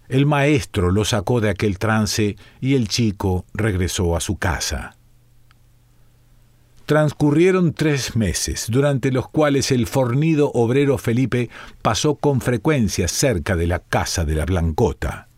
El 0.09 0.27
maestro 0.27 0.91
lo 0.91 1.05
sacó 1.05 1.41
de 1.41 1.51
aquel 1.51 1.79
trance 1.79 2.37
y 2.61 2.75
el 2.75 2.89
chico 2.89 3.47
regresó 3.55 4.17
a 4.17 4.21
su 4.21 4.37
casa. 4.37 4.97
Transcurrieron 6.87 7.73
tres 7.73 8.15
meses, 8.15 8.67
durante 8.69 9.11
los 9.11 9.29
cuales 9.31 9.71
el 9.71 9.87
fornido 9.87 10.51
obrero 10.53 10.99
Felipe 10.99 11.49
pasó 11.81 12.17
con 12.17 12.43
frecuencia 12.43 13.09
cerca 13.09 13.57
de 13.57 13.67
la 13.67 13.79
casa 13.79 14.27
de 14.27 14.35
la 14.35 14.45
Blancota. 14.45 15.29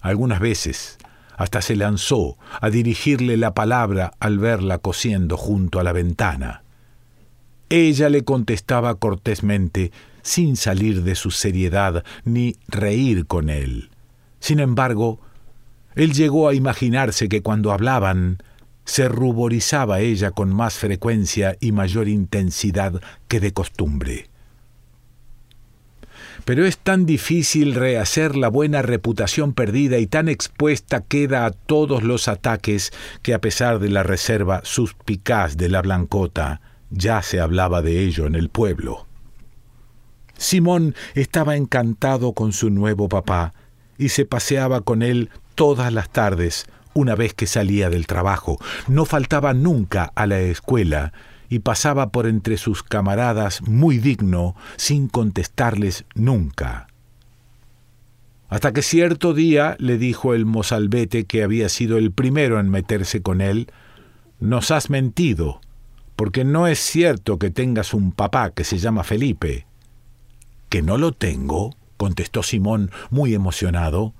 Algunas 0.00 0.40
veces 0.40 0.98
hasta 1.36 1.62
se 1.62 1.76
lanzó 1.76 2.36
a 2.60 2.70
dirigirle 2.70 3.36
la 3.36 3.54
palabra 3.54 4.12
al 4.20 4.38
verla 4.38 4.78
cosiendo 4.78 5.36
junto 5.36 5.80
a 5.80 5.84
la 5.84 5.92
ventana. 5.92 6.62
Ella 7.68 8.08
le 8.08 8.22
contestaba 8.24 8.94
cortésmente, 8.96 9.92
sin 10.22 10.56
salir 10.56 11.02
de 11.02 11.14
su 11.14 11.30
seriedad 11.30 12.04
ni 12.24 12.56
reír 12.68 13.26
con 13.26 13.48
él. 13.48 13.90
Sin 14.40 14.60
embargo, 14.60 15.20
él 15.94 16.12
llegó 16.12 16.48
a 16.48 16.54
imaginarse 16.54 17.28
que 17.28 17.42
cuando 17.42 17.72
hablaban, 17.72 18.38
se 18.84 19.08
ruborizaba 19.08 20.00
ella 20.00 20.32
con 20.32 20.52
más 20.52 20.74
frecuencia 20.74 21.56
y 21.60 21.72
mayor 21.72 22.08
intensidad 22.08 23.00
que 23.28 23.40
de 23.40 23.52
costumbre. 23.52 24.31
Pero 26.44 26.66
es 26.66 26.78
tan 26.78 27.06
difícil 27.06 27.74
rehacer 27.74 28.36
la 28.36 28.48
buena 28.48 28.82
reputación 28.82 29.52
perdida 29.52 29.98
y 29.98 30.06
tan 30.06 30.28
expuesta 30.28 31.00
queda 31.00 31.46
a 31.46 31.52
todos 31.52 32.02
los 32.02 32.26
ataques 32.26 32.92
que 33.22 33.34
a 33.34 33.40
pesar 33.40 33.78
de 33.78 33.90
la 33.90 34.02
reserva 34.02 34.60
suspicaz 34.64 35.56
de 35.56 35.68
la 35.68 35.82
blancota, 35.82 36.60
ya 36.90 37.22
se 37.22 37.40
hablaba 37.40 37.80
de 37.80 38.00
ello 38.00 38.26
en 38.26 38.34
el 38.34 38.48
pueblo. 38.48 39.06
Simón 40.36 40.96
estaba 41.14 41.56
encantado 41.56 42.32
con 42.32 42.52
su 42.52 42.70
nuevo 42.70 43.08
papá 43.08 43.54
y 43.96 44.08
se 44.08 44.24
paseaba 44.24 44.80
con 44.80 45.02
él 45.02 45.30
todas 45.54 45.92
las 45.92 46.10
tardes, 46.10 46.66
una 46.92 47.14
vez 47.14 47.34
que 47.34 47.46
salía 47.46 47.88
del 47.88 48.08
trabajo. 48.08 48.58
No 48.88 49.04
faltaba 49.04 49.54
nunca 49.54 50.10
a 50.16 50.26
la 50.26 50.40
escuela 50.40 51.12
y 51.52 51.58
pasaba 51.58 52.12
por 52.12 52.26
entre 52.26 52.56
sus 52.56 52.82
camaradas 52.82 53.60
muy 53.60 53.98
digno, 53.98 54.56
sin 54.76 55.06
contestarles 55.06 56.06
nunca. 56.14 56.86
Hasta 58.48 58.72
que 58.72 58.80
cierto 58.80 59.34
día 59.34 59.76
le 59.78 59.98
dijo 59.98 60.32
el 60.32 60.46
mozalbete 60.46 61.24
que 61.24 61.42
había 61.42 61.68
sido 61.68 61.98
el 61.98 62.10
primero 62.10 62.58
en 62.58 62.70
meterse 62.70 63.20
con 63.20 63.42
él, 63.42 63.70
Nos 64.40 64.70
has 64.70 64.88
mentido, 64.88 65.60
porque 66.16 66.42
no 66.42 66.66
es 66.68 66.78
cierto 66.78 67.38
que 67.38 67.50
tengas 67.50 67.92
un 67.92 68.12
papá 68.12 68.52
que 68.52 68.64
se 68.64 68.78
llama 68.78 69.04
Felipe. 69.04 69.66
¿Que 70.70 70.80
no 70.80 70.96
lo 70.96 71.12
tengo? 71.12 71.76
contestó 71.98 72.42
Simón, 72.42 72.90
muy 73.10 73.34
emocionado. 73.34 74.14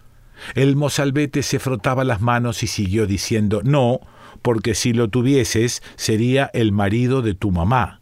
El 0.54 0.76
mozalbete 0.76 1.42
se 1.42 1.58
frotaba 1.58 2.04
las 2.04 2.20
manos 2.20 2.62
y 2.62 2.66
siguió 2.66 3.06
diciendo 3.06 3.62
No, 3.64 4.00
porque 4.42 4.74
si 4.74 4.92
lo 4.92 5.08
tuvieses 5.08 5.82
sería 5.96 6.50
el 6.52 6.72
marido 6.72 7.22
de 7.22 7.34
tu 7.34 7.50
mamá. 7.50 8.00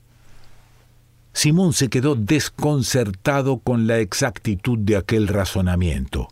Simón 1.32 1.72
se 1.72 1.88
quedó 1.88 2.16
desconcertado 2.16 3.58
con 3.58 3.86
la 3.86 3.98
exactitud 3.98 4.78
de 4.78 4.96
aquel 4.96 5.28
razonamiento. 5.28 6.28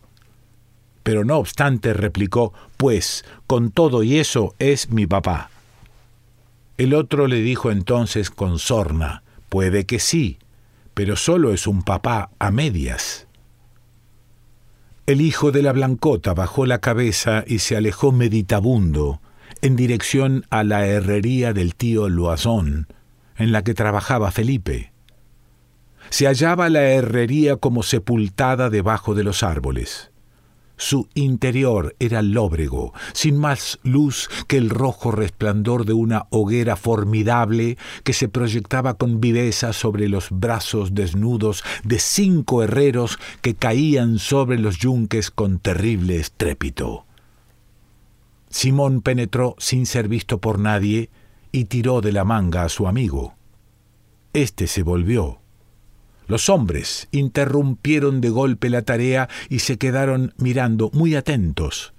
Pero 1.03 1.23
no 1.23 1.37
obstante 1.37 1.93
replicó 1.93 2.53
Pues, 2.75 3.23
con 3.47 3.71
todo 3.71 4.03
y 4.03 4.17
eso 4.17 4.55
es 4.59 4.89
mi 4.89 5.07
papá. 5.07 5.49
El 6.77 6.93
otro 6.93 7.27
le 7.27 7.41
dijo 7.41 7.71
entonces 7.71 8.29
con 8.29 8.59
sorna 8.59 9.23
Puede 9.47 9.85
que 9.85 9.99
sí, 9.99 10.37
pero 10.93 11.15
solo 11.15 11.53
es 11.53 11.65
un 11.65 11.81
papá 11.81 12.29
a 12.39 12.51
medias. 12.51 13.25
El 15.07 15.21
hijo 15.21 15.51
de 15.51 15.63
la 15.63 15.73
Blancota 15.73 16.35
bajó 16.35 16.67
la 16.67 16.79
cabeza 16.79 17.43
y 17.47 17.59
se 17.59 17.75
alejó 17.75 18.11
meditabundo 18.11 19.21
en 19.61 19.75
dirección 19.75 20.45
a 20.49 20.63
la 20.63 20.85
herrería 20.87 21.53
del 21.53 21.75
tío 21.75 22.09
Loazón, 22.09 22.87
en 23.37 23.51
la 23.51 23.63
que 23.63 23.73
trabajaba 23.73 24.31
Felipe. 24.31 24.91
Se 26.09 26.25
hallaba 26.25 26.69
la 26.69 26.83
herrería 26.83 27.57
como 27.57 27.83
sepultada 27.83 28.69
debajo 28.69 29.15
de 29.15 29.23
los 29.23 29.43
árboles. 29.43 30.11
Su 30.77 31.09
interior 31.13 31.93
era 31.99 32.21
lóbrego, 32.21 32.93
sin 33.11 33.37
más 33.37 33.79
luz 33.83 34.29
que 34.47 34.55
el 34.55 34.69
rojo 34.69 35.11
resplandor 35.11 35.85
de 35.85 35.91
una 35.91 36.27
hoguera 36.29 36.77
formidable 36.77 37.77
que 38.05 38.13
se 38.13 38.29
proyectaba 38.29 38.93
con 38.93 39.19
viveza 39.19 39.73
sobre 39.73 40.07
los 40.07 40.29
brazos 40.31 40.95
desnudos 40.95 41.63
de 41.83 41.99
cinco 41.99 42.63
herreros 42.63 43.19
que 43.41 43.55
caían 43.55 44.19
sobre 44.19 44.57
los 44.57 44.77
yunques 44.77 45.31
con 45.31 45.59
terrible 45.59 46.15
estrépito. 46.15 47.08
Simón 48.49 49.01
penetró 49.01 49.55
sin 49.57 49.85
ser 49.85 50.07
visto 50.07 50.39
por 50.39 50.59
nadie 50.59 51.09
y 51.51 51.65
tiró 51.65 52.01
de 52.01 52.11
la 52.11 52.23
manga 52.23 52.63
a 52.63 52.69
su 52.69 52.87
amigo. 52.87 53.35
Este 54.33 54.67
se 54.67 54.83
volvió. 54.83 55.39
Los 56.27 56.49
hombres 56.49 57.07
interrumpieron 57.11 58.21
de 58.21 58.29
golpe 58.29 58.69
la 58.69 58.83
tarea 58.83 59.29
y 59.49 59.59
se 59.59 59.77
quedaron 59.77 60.33
mirando 60.37 60.91
muy 60.93 61.15
atentos. 61.15 61.93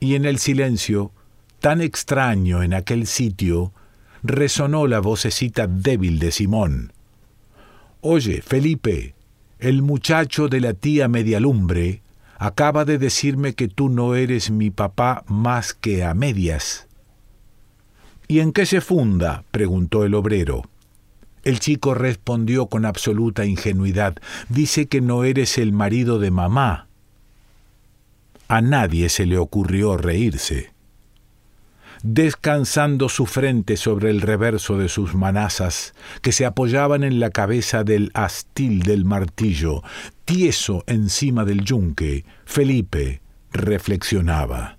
Y 0.00 0.14
en 0.14 0.24
el 0.24 0.38
silencio, 0.38 1.12
tan 1.60 1.82
extraño 1.82 2.62
en 2.62 2.72
aquel 2.72 3.06
sitio, 3.06 3.74
resonó 4.22 4.86
la 4.86 5.00
vocecita 5.00 5.66
débil 5.66 6.18
de 6.18 6.32
Simón. 6.32 6.92
Oye, 8.00 8.40
Felipe, 8.40 9.14
el 9.58 9.82
muchacho 9.82 10.48
de 10.48 10.60
la 10.60 10.72
tía 10.72 11.08
Medialumbre 11.08 12.02
acaba 12.40 12.86
de 12.86 12.96
decirme 12.96 13.52
que 13.54 13.68
tú 13.68 13.90
no 13.90 14.14
eres 14.14 14.50
mi 14.50 14.70
papá 14.70 15.24
más 15.28 15.74
que 15.74 16.04
a 16.04 16.14
medias. 16.14 16.88
¿Y 18.28 18.40
en 18.40 18.52
qué 18.52 18.64
se 18.64 18.80
funda? 18.80 19.44
preguntó 19.50 20.06
el 20.06 20.14
obrero. 20.14 20.62
El 21.44 21.60
chico 21.60 21.92
respondió 21.92 22.66
con 22.68 22.86
absoluta 22.86 23.44
ingenuidad, 23.44 24.16
dice 24.48 24.88
que 24.88 25.02
no 25.02 25.24
eres 25.24 25.58
el 25.58 25.72
marido 25.72 26.18
de 26.18 26.30
mamá. 26.30 26.88
A 28.48 28.62
nadie 28.62 29.10
se 29.10 29.26
le 29.26 29.36
ocurrió 29.36 29.98
reírse. 29.98 30.72
Descansando 32.02 33.10
su 33.10 33.26
frente 33.26 33.76
sobre 33.76 34.08
el 34.08 34.22
reverso 34.22 34.78
de 34.78 34.88
sus 34.88 35.14
manazas, 35.14 35.94
que 36.22 36.32
se 36.32 36.46
apoyaban 36.46 37.04
en 37.04 37.20
la 37.20 37.28
cabeza 37.28 37.84
del 37.84 38.10
astil 38.14 38.82
del 38.82 39.04
martillo, 39.04 39.82
tieso 40.24 40.82
encima 40.86 41.44
del 41.44 41.62
yunque, 41.62 42.24
Felipe 42.46 43.20
reflexionaba. 43.52 44.78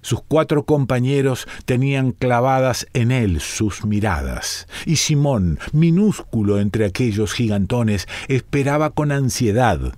Sus 0.00 0.20
cuatro 0.20 0.64
compañeros 0.64 1.46
tenían 1.64 2.12
clavadas 2.12 2.86
en 2.92 3.10
él 3.10 3.40
sus 3.40 3.84
miradas, 3.84 4.66
y 4.86 4.96
Simón, 4.96 5.58
minúsculo 5.72 6.60
entre 6.60 6.84
aquellos 6.84 7.32
gigantones, 7.32 8.06
esperaba 8.28 8.90
con 8.90 9.10
ansiedad. 9.10 9.94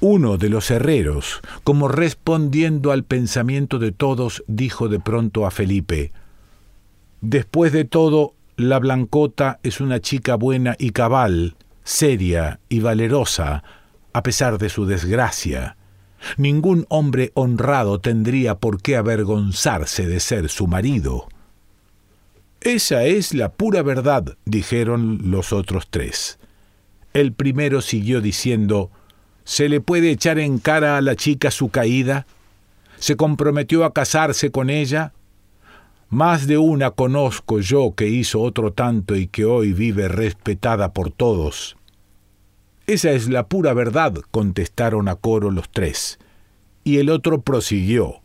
Uno 0.00 0.38
de 0.38 0.48
los 0.48 0.70
herreros, 0.70 1.40
como 1.62 1.86
respondiendo 1.86 2.90
al 2.90 3.04
pensamiento 3.04 3.78
de 3.78 3.92
todos, 3.92 4.42
dijo 4.46 4.88
de 4.88 4.98
pronto 4.98 5.46
a 5.46 5.50
Felipe, 5.50 6.12
Después 7.20 7.72
de 7.72 7.84
todo, 7.84 8.34
la 8.56 8.78
Blancota 8.78 9.60
es 9.62 9.80
una 9.80 10.00
chica 10.00 10.36
buena 10.36 10.74
y 10.78 10.90
cabal, 10.90 11.56
seria 11.84 12.60
y 12.70 12.80
valerosa, 12.80 13.62
a 14.14 14.22
pesar 14.22 14.56
de 14.56 14.70
su 14.70 14.86
desgracia. 14.86 15.76
Ningún 16.38 16.86
hombre 16.88 17.30
honrado 17.34 18.00
tendría 18.00 18.54
por 18.54 18.80
qué 18.80 18.96
avergonzarse 18.96 20.06
de 20.06 20.20
ser 20.20 20.48
su 20.48 20.66
marido. 20.66 21.28
Esa 22.62 23.04
es 23.04 23.34
la 23.34 23.50
pura 23.52 23.82
verdad, 23.82 24.36
dijeron 24.46 25.30
los 25.30 25.52
otros 25.52 25.88
tres. 25.90 26.38
El 27.12 27.32
primero 27.32 27.80
siguió 27.80 28.20
diciendo, 28.20 28.90
¿se 29.50 29.68
le 29.68 29.80
puede 29.80 30.12
echar 30.12 30.38
en 30.38 30.60
cara 30.60 30.96
a 30.96 31.00
la 31.00 31.16
chica 31.16 31.50
su 31.50 31.70
caída? 31.70 32.24
¿Se 33.00 33.16
comprometió 33.16 33.84
a 33.84 33.92
casarse 33.92 34.52
con 34.52 34.70
ella? 34.70 35.12
Más 36.08 36.46
de 36.46 36.56
una 36.56 36.92
conozco 36.92 37.58
yo 37.58 37.92
que 37.96 38.06
hizo 38.06 38.40
otro 38.42 38.72
tanto 38.72 39.16
y 39.16 39.26
que 39.26 39.44
hoy 39.44 39.72
vive 39.72 40.06
respetada 40.06 40.92
por 40.92 41.10
todos. 41.10 41.76
Esa 42.86 43.10
es 43.10 43.28
la 43.28 43.48
pura 43.48 43.74
verdad, 43.74 44.14
contestaron 44.30 45.08
a 45.08 45.16
coro 45.16 45.50
los 45.50 45.68
tres. 45.68 46.20
Y 46.84 46.98
el 46.98 47.10
otro 47.10 47.40
prosiguió. 47.40 48.20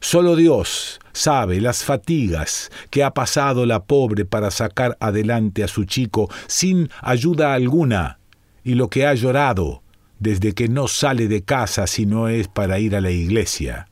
Solo 0.00 0.36
Dios 0.36 1.00
sabe 1.12 1.60
las 1.60 1.84
fatigas 1.84 2.70
que 2.88 3.04
ha 3.04 3.10
pasado 3.10 3.66
la 3.66 3.84
pobre 3.84 4.24
para 4.24 4.50
sacar 4.50 4.96
adelante 5.00 5.62
a 5.62 5.68
su 5.68 5.84
chico 5.84 6.30
sin 6.46 6.88
ayuda 7.02 7.52
alguna, 7.52 8.20
y 8.64 8.72
lo 8.72 8.88
que 8.88 9.06
ha 9.06 9.12
llorado 9.12 9.82
desde 10.20 10.54
que 10.54 10.68
no 10.68 10.86
sale 10.86 11.26
de 11.26 11.42
casa 11.42 11.86
si 11.88 12.06
no 12.06 12.28
es 12.28 12.46
para 12.46 12.78
ir 12.78 12.94
a 12.94 13.00
la 13.00 13.10
iglesia. 13.10 13.88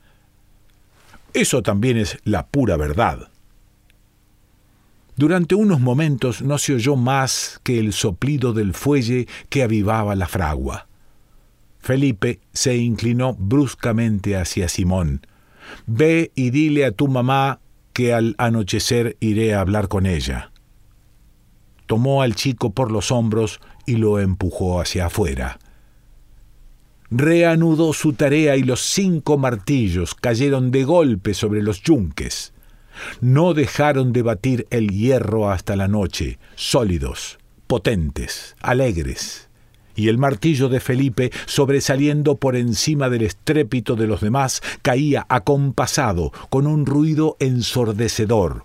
Eso 1.35 1.63
también 1.63 1.97
es 1.97 2.19
la 2.25 2.47
pura 2.47 2.77
verdad. 2.77 3.31
Durante 5.17 5.57
unos 5.57 5.81
momentos 5.81 6.43
no 6.43 6.59
se 6.59 6.75
oyó 6.75 6.95
más 6.95 7.61
que 7.65 7.81
el 7.81 7.93
soplido 7.93 8.53
del 8.53 8.73
fuelle 8.73 9.27
que 9.49 9.65
avivaba 9.65 10.15
la 10.15 10.29
fragua. 10.29 10.87
Felipe 11.81 12.41
se 12.53 12.77
inclinó 12.77 13.35
bruscamente 13.35 14.37
hacia 14.37 14.69
Simón. 14.69 15.27
Ve 15.87 16.31
y 16.35 16.51
dile 16.51 16.85
a 16.85 16.93
tu 16.93 17.09
mamá 17.09 17.61
que 17.93 18.13
al 18.13 18.37
anochecer 18.39 19.17
iré 19.21 19.55
a 19.55 19.61
hablar 19.61 19.89
con 19.89 20.07
ella. 20.07 20.53
Tomó 21.87 22.23
al 22.23 22.35
chico 22.35 22.71
por 22.71 22.93
los 22.93 23.11
hombros 23.11 23.61
y 23.87 23.97
lo 23.97 24.21
empujó 24.21 24.81
hacia 24.81 25.07
afuera. 25.07 25.59
Reanudó 27.11 27.95
su 27.95 28.13
tarea 28.13 28.57
y 28.57 28.63
los 28.63 28.81
cinco 28.81 29.39
martillos 29.39 30.15
cayeron 30.15 30.71
de 30.71 30.85
golpe 30.85 31.33
sobre 31.33 31.63
los 31.63 31.83
yunques. 31.83 32.53
No 33.23 33.55
dejaron 33.55 34.13
de 34.13 34.21
batir 34.21 34.67
el 34.69 34.91
hierro 34.91 35.51
hasta 35.51 35.75
la 35.75 35.89
noche, 35.89 36.39
sólidos, 36.55 37.39
potentes, 37.67 38.57
alegres. 38.61 39.49
Y 39.97 40.09
el 40.09 40.19
martillo 40.19 40.69
de 40.69 40.81
Felipe, 40.81 41.33
sobresaliendo 41.47 42.37
por 42.37 42.57
encima 42.57 43.09
del 43.09 43.23
estrépito 43.23 43.97
de 43.97 44.07
los 44.07 44.21
demás, 44.21 44.63
caía 44.83 45.25
acompasado, 45.31 46.31
con 46.51 46.67
un 46.67 46.85
ruido 46.85 47.37
ensordecedor. 47.41 48.65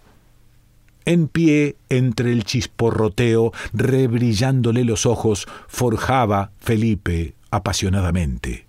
En 1.06 1.30
pie, 1.30 1.78
entre 1.88 2.34
el 2.34 2.44
chisporroteo, 2.44 3.54
rebrillándole 3.72 4.84
los 4.84 5.06
ojos, 5.06 5.48
forjaba 5.68 6.52
Felipe 6.60 7.36
apasionadamente. 7.54 8.66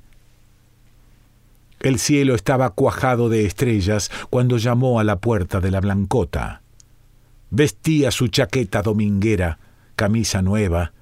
El 1.80 1.98
cielo 1.98 2.34
estaba 2.34 2.68
cuajado 2.70 3.30
de 3.30 3.46
estrellas 3.46 4.10
cuando 4.28 4.58
llamó 4.58 5.00
a 5.00 5.04
la 5.04 5.20
puerta 5.20 5.60
de 5.60 5.70
la 5.70 5.80
blancota. 5.80 6.60
Vestía 7.48 8.10
su 8.10 8.28
chaqueta 8.28 8.82
dominguera, 8.82 9.58
camisa 9.96 10.42
nueva, 10.42 10.92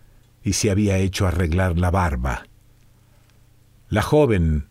y 0.45 0.53
se 0.53 0.71
había 0.71 0.99
hecho 0.99 1.27
arreglar 1.27 1.77
la 1.77 1.91
barba. 1.91 2.45
La 3.89 4.03
joven 4.03 4.67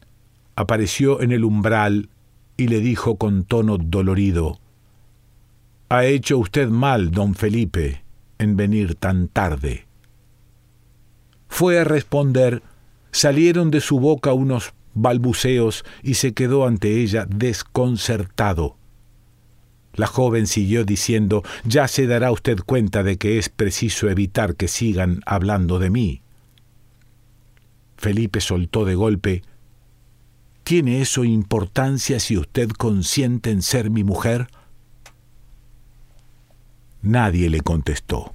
apareció 0.56 1.22
en 1.22 1.34
el 1.34 1.44
umbral 1.44 2.10
y 2.56 2.70
le 2.70 2.80
dijo 2.80 3.18
con 3.18 3.44
tono 3.44 3.78
dolorido, 3.78 4.60
Ha 5.90 6.06
hecho 6.06 6.38
usted 6.38 6.70
mal, 6.70 7.12
don 7.12 7.36
Felipe, 7.36 8.04
en 8.38 8.56
venir 8.56 8.96
tan 8.96 9.28
tarde. 9.28 9.86
Fue 11.50 11.78
a 11.78 11.84
responder, 11.84 12.64
salieron 13.12 13.72
de 13.72 13.82
su 13.82 14.00
boca 14.00 14.34
unos 14.34 14.74
balbuceos 14.94 15.86
y 16.04 16.16
se 16.16 16.34
quedó 16.34 16.66
ante 16.66 17.02
ella 17.02 17.26
desconcertado. 17.26 18.78
La 19.94 20.08
joven 20.08 20.48
siguió 20.48 20.86
diciendo 20.86 21.44
Ya 21.66 21.88
se 21.88 22.08
dará 22.08 22.32
usted 22.32 22.60
cuenta 22.66 23.04
de 23.04 23.18
que 23.18 23.38
es 23.38 23.50
preciso 23.50 24.10
evitar 24.10 24.56
que 24.56 24.68
sigan 24.68 25.22
hablando 25.26 25.80
de 25.80 25.90
mí. 25.90 26.22
Felipe 27.98 28.42
soltó 28.42 28.86
de 28.86 28.96
golpe 28.96 29.44
¿Tiene 30.64 31.02
eso 31.02 31.24
importancia 31.24 32.20
si 32.20 32.38
usted 32.38 32.70
consiente 32.70 33.52
en 33.52 33.62
ser 33.62 33.90
mi 33.90 34.04
mujer? 34.04 34.48
Nadie 37.02 37.50
le 37.50 37.62
contestó, 37.62 38.34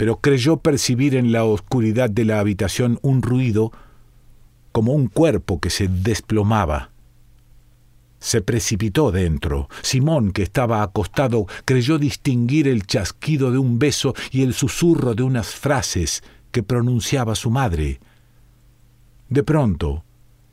pero 0.00 0.18
creyó 0.18 0.56
percibir 0.56 1.14
en 1.14 1.30
la 1.30 1.44
oscuridad 1.44 2.08
de 2.08 2.24
la 2.24 2.40
habitación 2.40 2.98
un 3.02 3.20
ruido 3.20 3.70
como 4.72 4.94
un 4.94 5.08
cuerpo 5.08 5.60
que 5.60 5.68
se 5.68 5.88
desplomaba. 5.88 6.90
Se 8.18 8.40
precipitó 8.40 9.12
dentro. 9.12 9.68
Simón, 9.82 10.32
que 10.32 10.42
estaba 10.42 10.82
acostado, 10.82 11.44
creyó 11.66 11.98
distinguir 11.98 12.66
el 12.66 12.86
chasquido 12.86 13.52
de 13.52 13.58
un 13.58 13.78
beso 13.78 14.14
y 14.30 14.40
el 14.40 14.54
susurro 14.54 15.14
de 15.14 15.22
unas 15.22 15.48
frases 15.48 16.24
que 16.50 16.62
pronunciaba 16.62 17.34
su 17.34 17.50
madre. 17.50 18.00
De 19.28 19.42
pronto, 19.42 20.04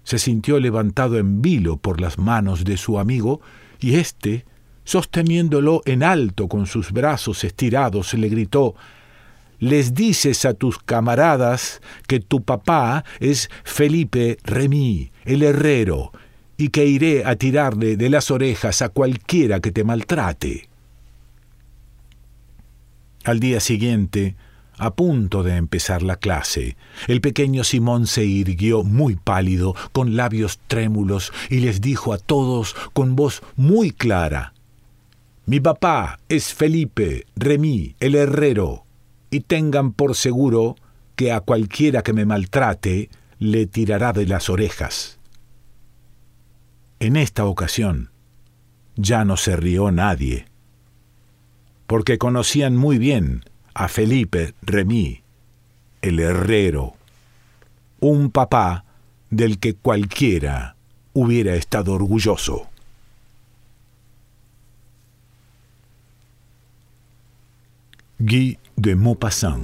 se 0.04 0.20
sintió 0.20 0.60
levantado 0.60 1.18
en 1.18 1.42
vilo 1.42 1.78
por 1.78 2.02
las 2.02 2.18
manos 2.18 2.66
de 2.66 2.76
su 2.76 3.00
amigo, 3.00 3.40
y 3.80 3.96
éste, 3.96 4.46
sosteniéndolo 4.84 5.84
en 5.86 6.04
alto 6.04 6.50
con 6.50 6.66
sus 6.66 6.92
brazos 6.92 7.46
estirados, 7.46 8.14
le 8.14 8.28
gritó 8.28 8.76
les 9.60 9.94
dices 9.94 10.46
a 10.46 10.54
tus 10.54 10.78
camaradas 10.80 11.82
que 12.08 12.20
tu 12.20 12.44
papá 12.44 13.04
es 13.20 13.50
Felipe 13.64 14.38
Remy, 14.44 15.12
el 15.26 15.44
herrero, 15.44 16.12
y 16.58 16.70
que 16.70 16.86
iré 16.86 17.26
a 17.26 17.36
tirarle 17.36 17.98
de 17.98 18.10
las 18.10 18.32
orejas 18.32 18.82
a 18.82 18.90
cualquiera 18.90 19.60
que 19.60 19.72
te 19.72 19.84
maltrate. 19.84 20.68
Al 23.24 23.40
día 23.40 23.60
siguiente, 23.60 24.36
a 24.78 24.94
punto 24.94 25.44
de 25.44 25.56
empezar 25.56 26.02
la 26.02 26.16
clase, 26.16 26.78
el 27.08 27.20
pequeño 27.20 27.64
Simón 27.64 28.08
se 28.08 28.26
irguió 28.26 28.84
muy 28.84 29.16
pálido, 29.16 29.76
con 29.92 30.16
labios 30.16 30.60
trémulos, 30.68 31.34
y 31.50 31.60
les 31.60 31.82
dijo 31.82 32.14
a 32.14 32.20
todos 32.20 32.76
con 32.94 33.16
voz 33.16 33.42
muy 33.56 33.92
clara, 33.92 34.54
Mi 35.46 35.60
papá 35.60 36.20
es 36.30 36.54
Felipe 36.54 37.26
Remy, 37.36 37.96
el 38.00 38.16
herrero, 38.16 38.87
y 39.30 39.42
tengan 39.42 39.92
por 39.92 40.16
seguro 40.16 40.76
que 41.16 41.32
a 41.32 41.42
cualquiera 41.42 42.04
que 42.04 42.14
me 42.14 42.26
maltrate 42.26 43.10
le 43.40 43.66
tirará 43.66 44.14
de 44.14 44.26
las 44.26 44.50
orejas. 44.50 45.20
En 47.00 47.16
esta 47.16 47.46
ocasión 47.46 48.12
ya 48.96 49.26
no 49.26 49.38
se 49.38 49.56
rió 49.56 49.92
nadie, 49.92 50.46
porque 51.86 52.18
conocían 52.18 52.76
muy 52.76 52.98
bien 52.98 53.44
a 53.74 53.88
Felipe 53.88 54.54
Remy, 54.62 55.22
el 56.02 56.20
herrero, 56.20 56.96
un 58.00 58.32
papá 58.32 58.86
del 59.30 59.60
que 59.60 59.74
cualquiera 59.74 60.76
hubiera 61.14 61.56
estado 61.56 61.94
orgulloso. 61.94 62.70
Guy 68.20 68.58
de 68.78 68.94
Maupassant. 68.94 69.62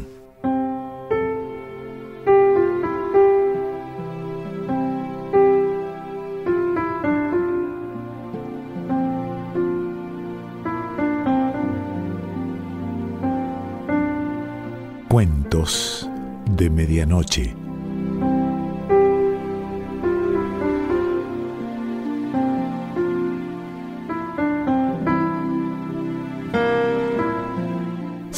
Cuentos 15.10 16.10
de 16.58 16.70
Medianoche. 16.70 17.63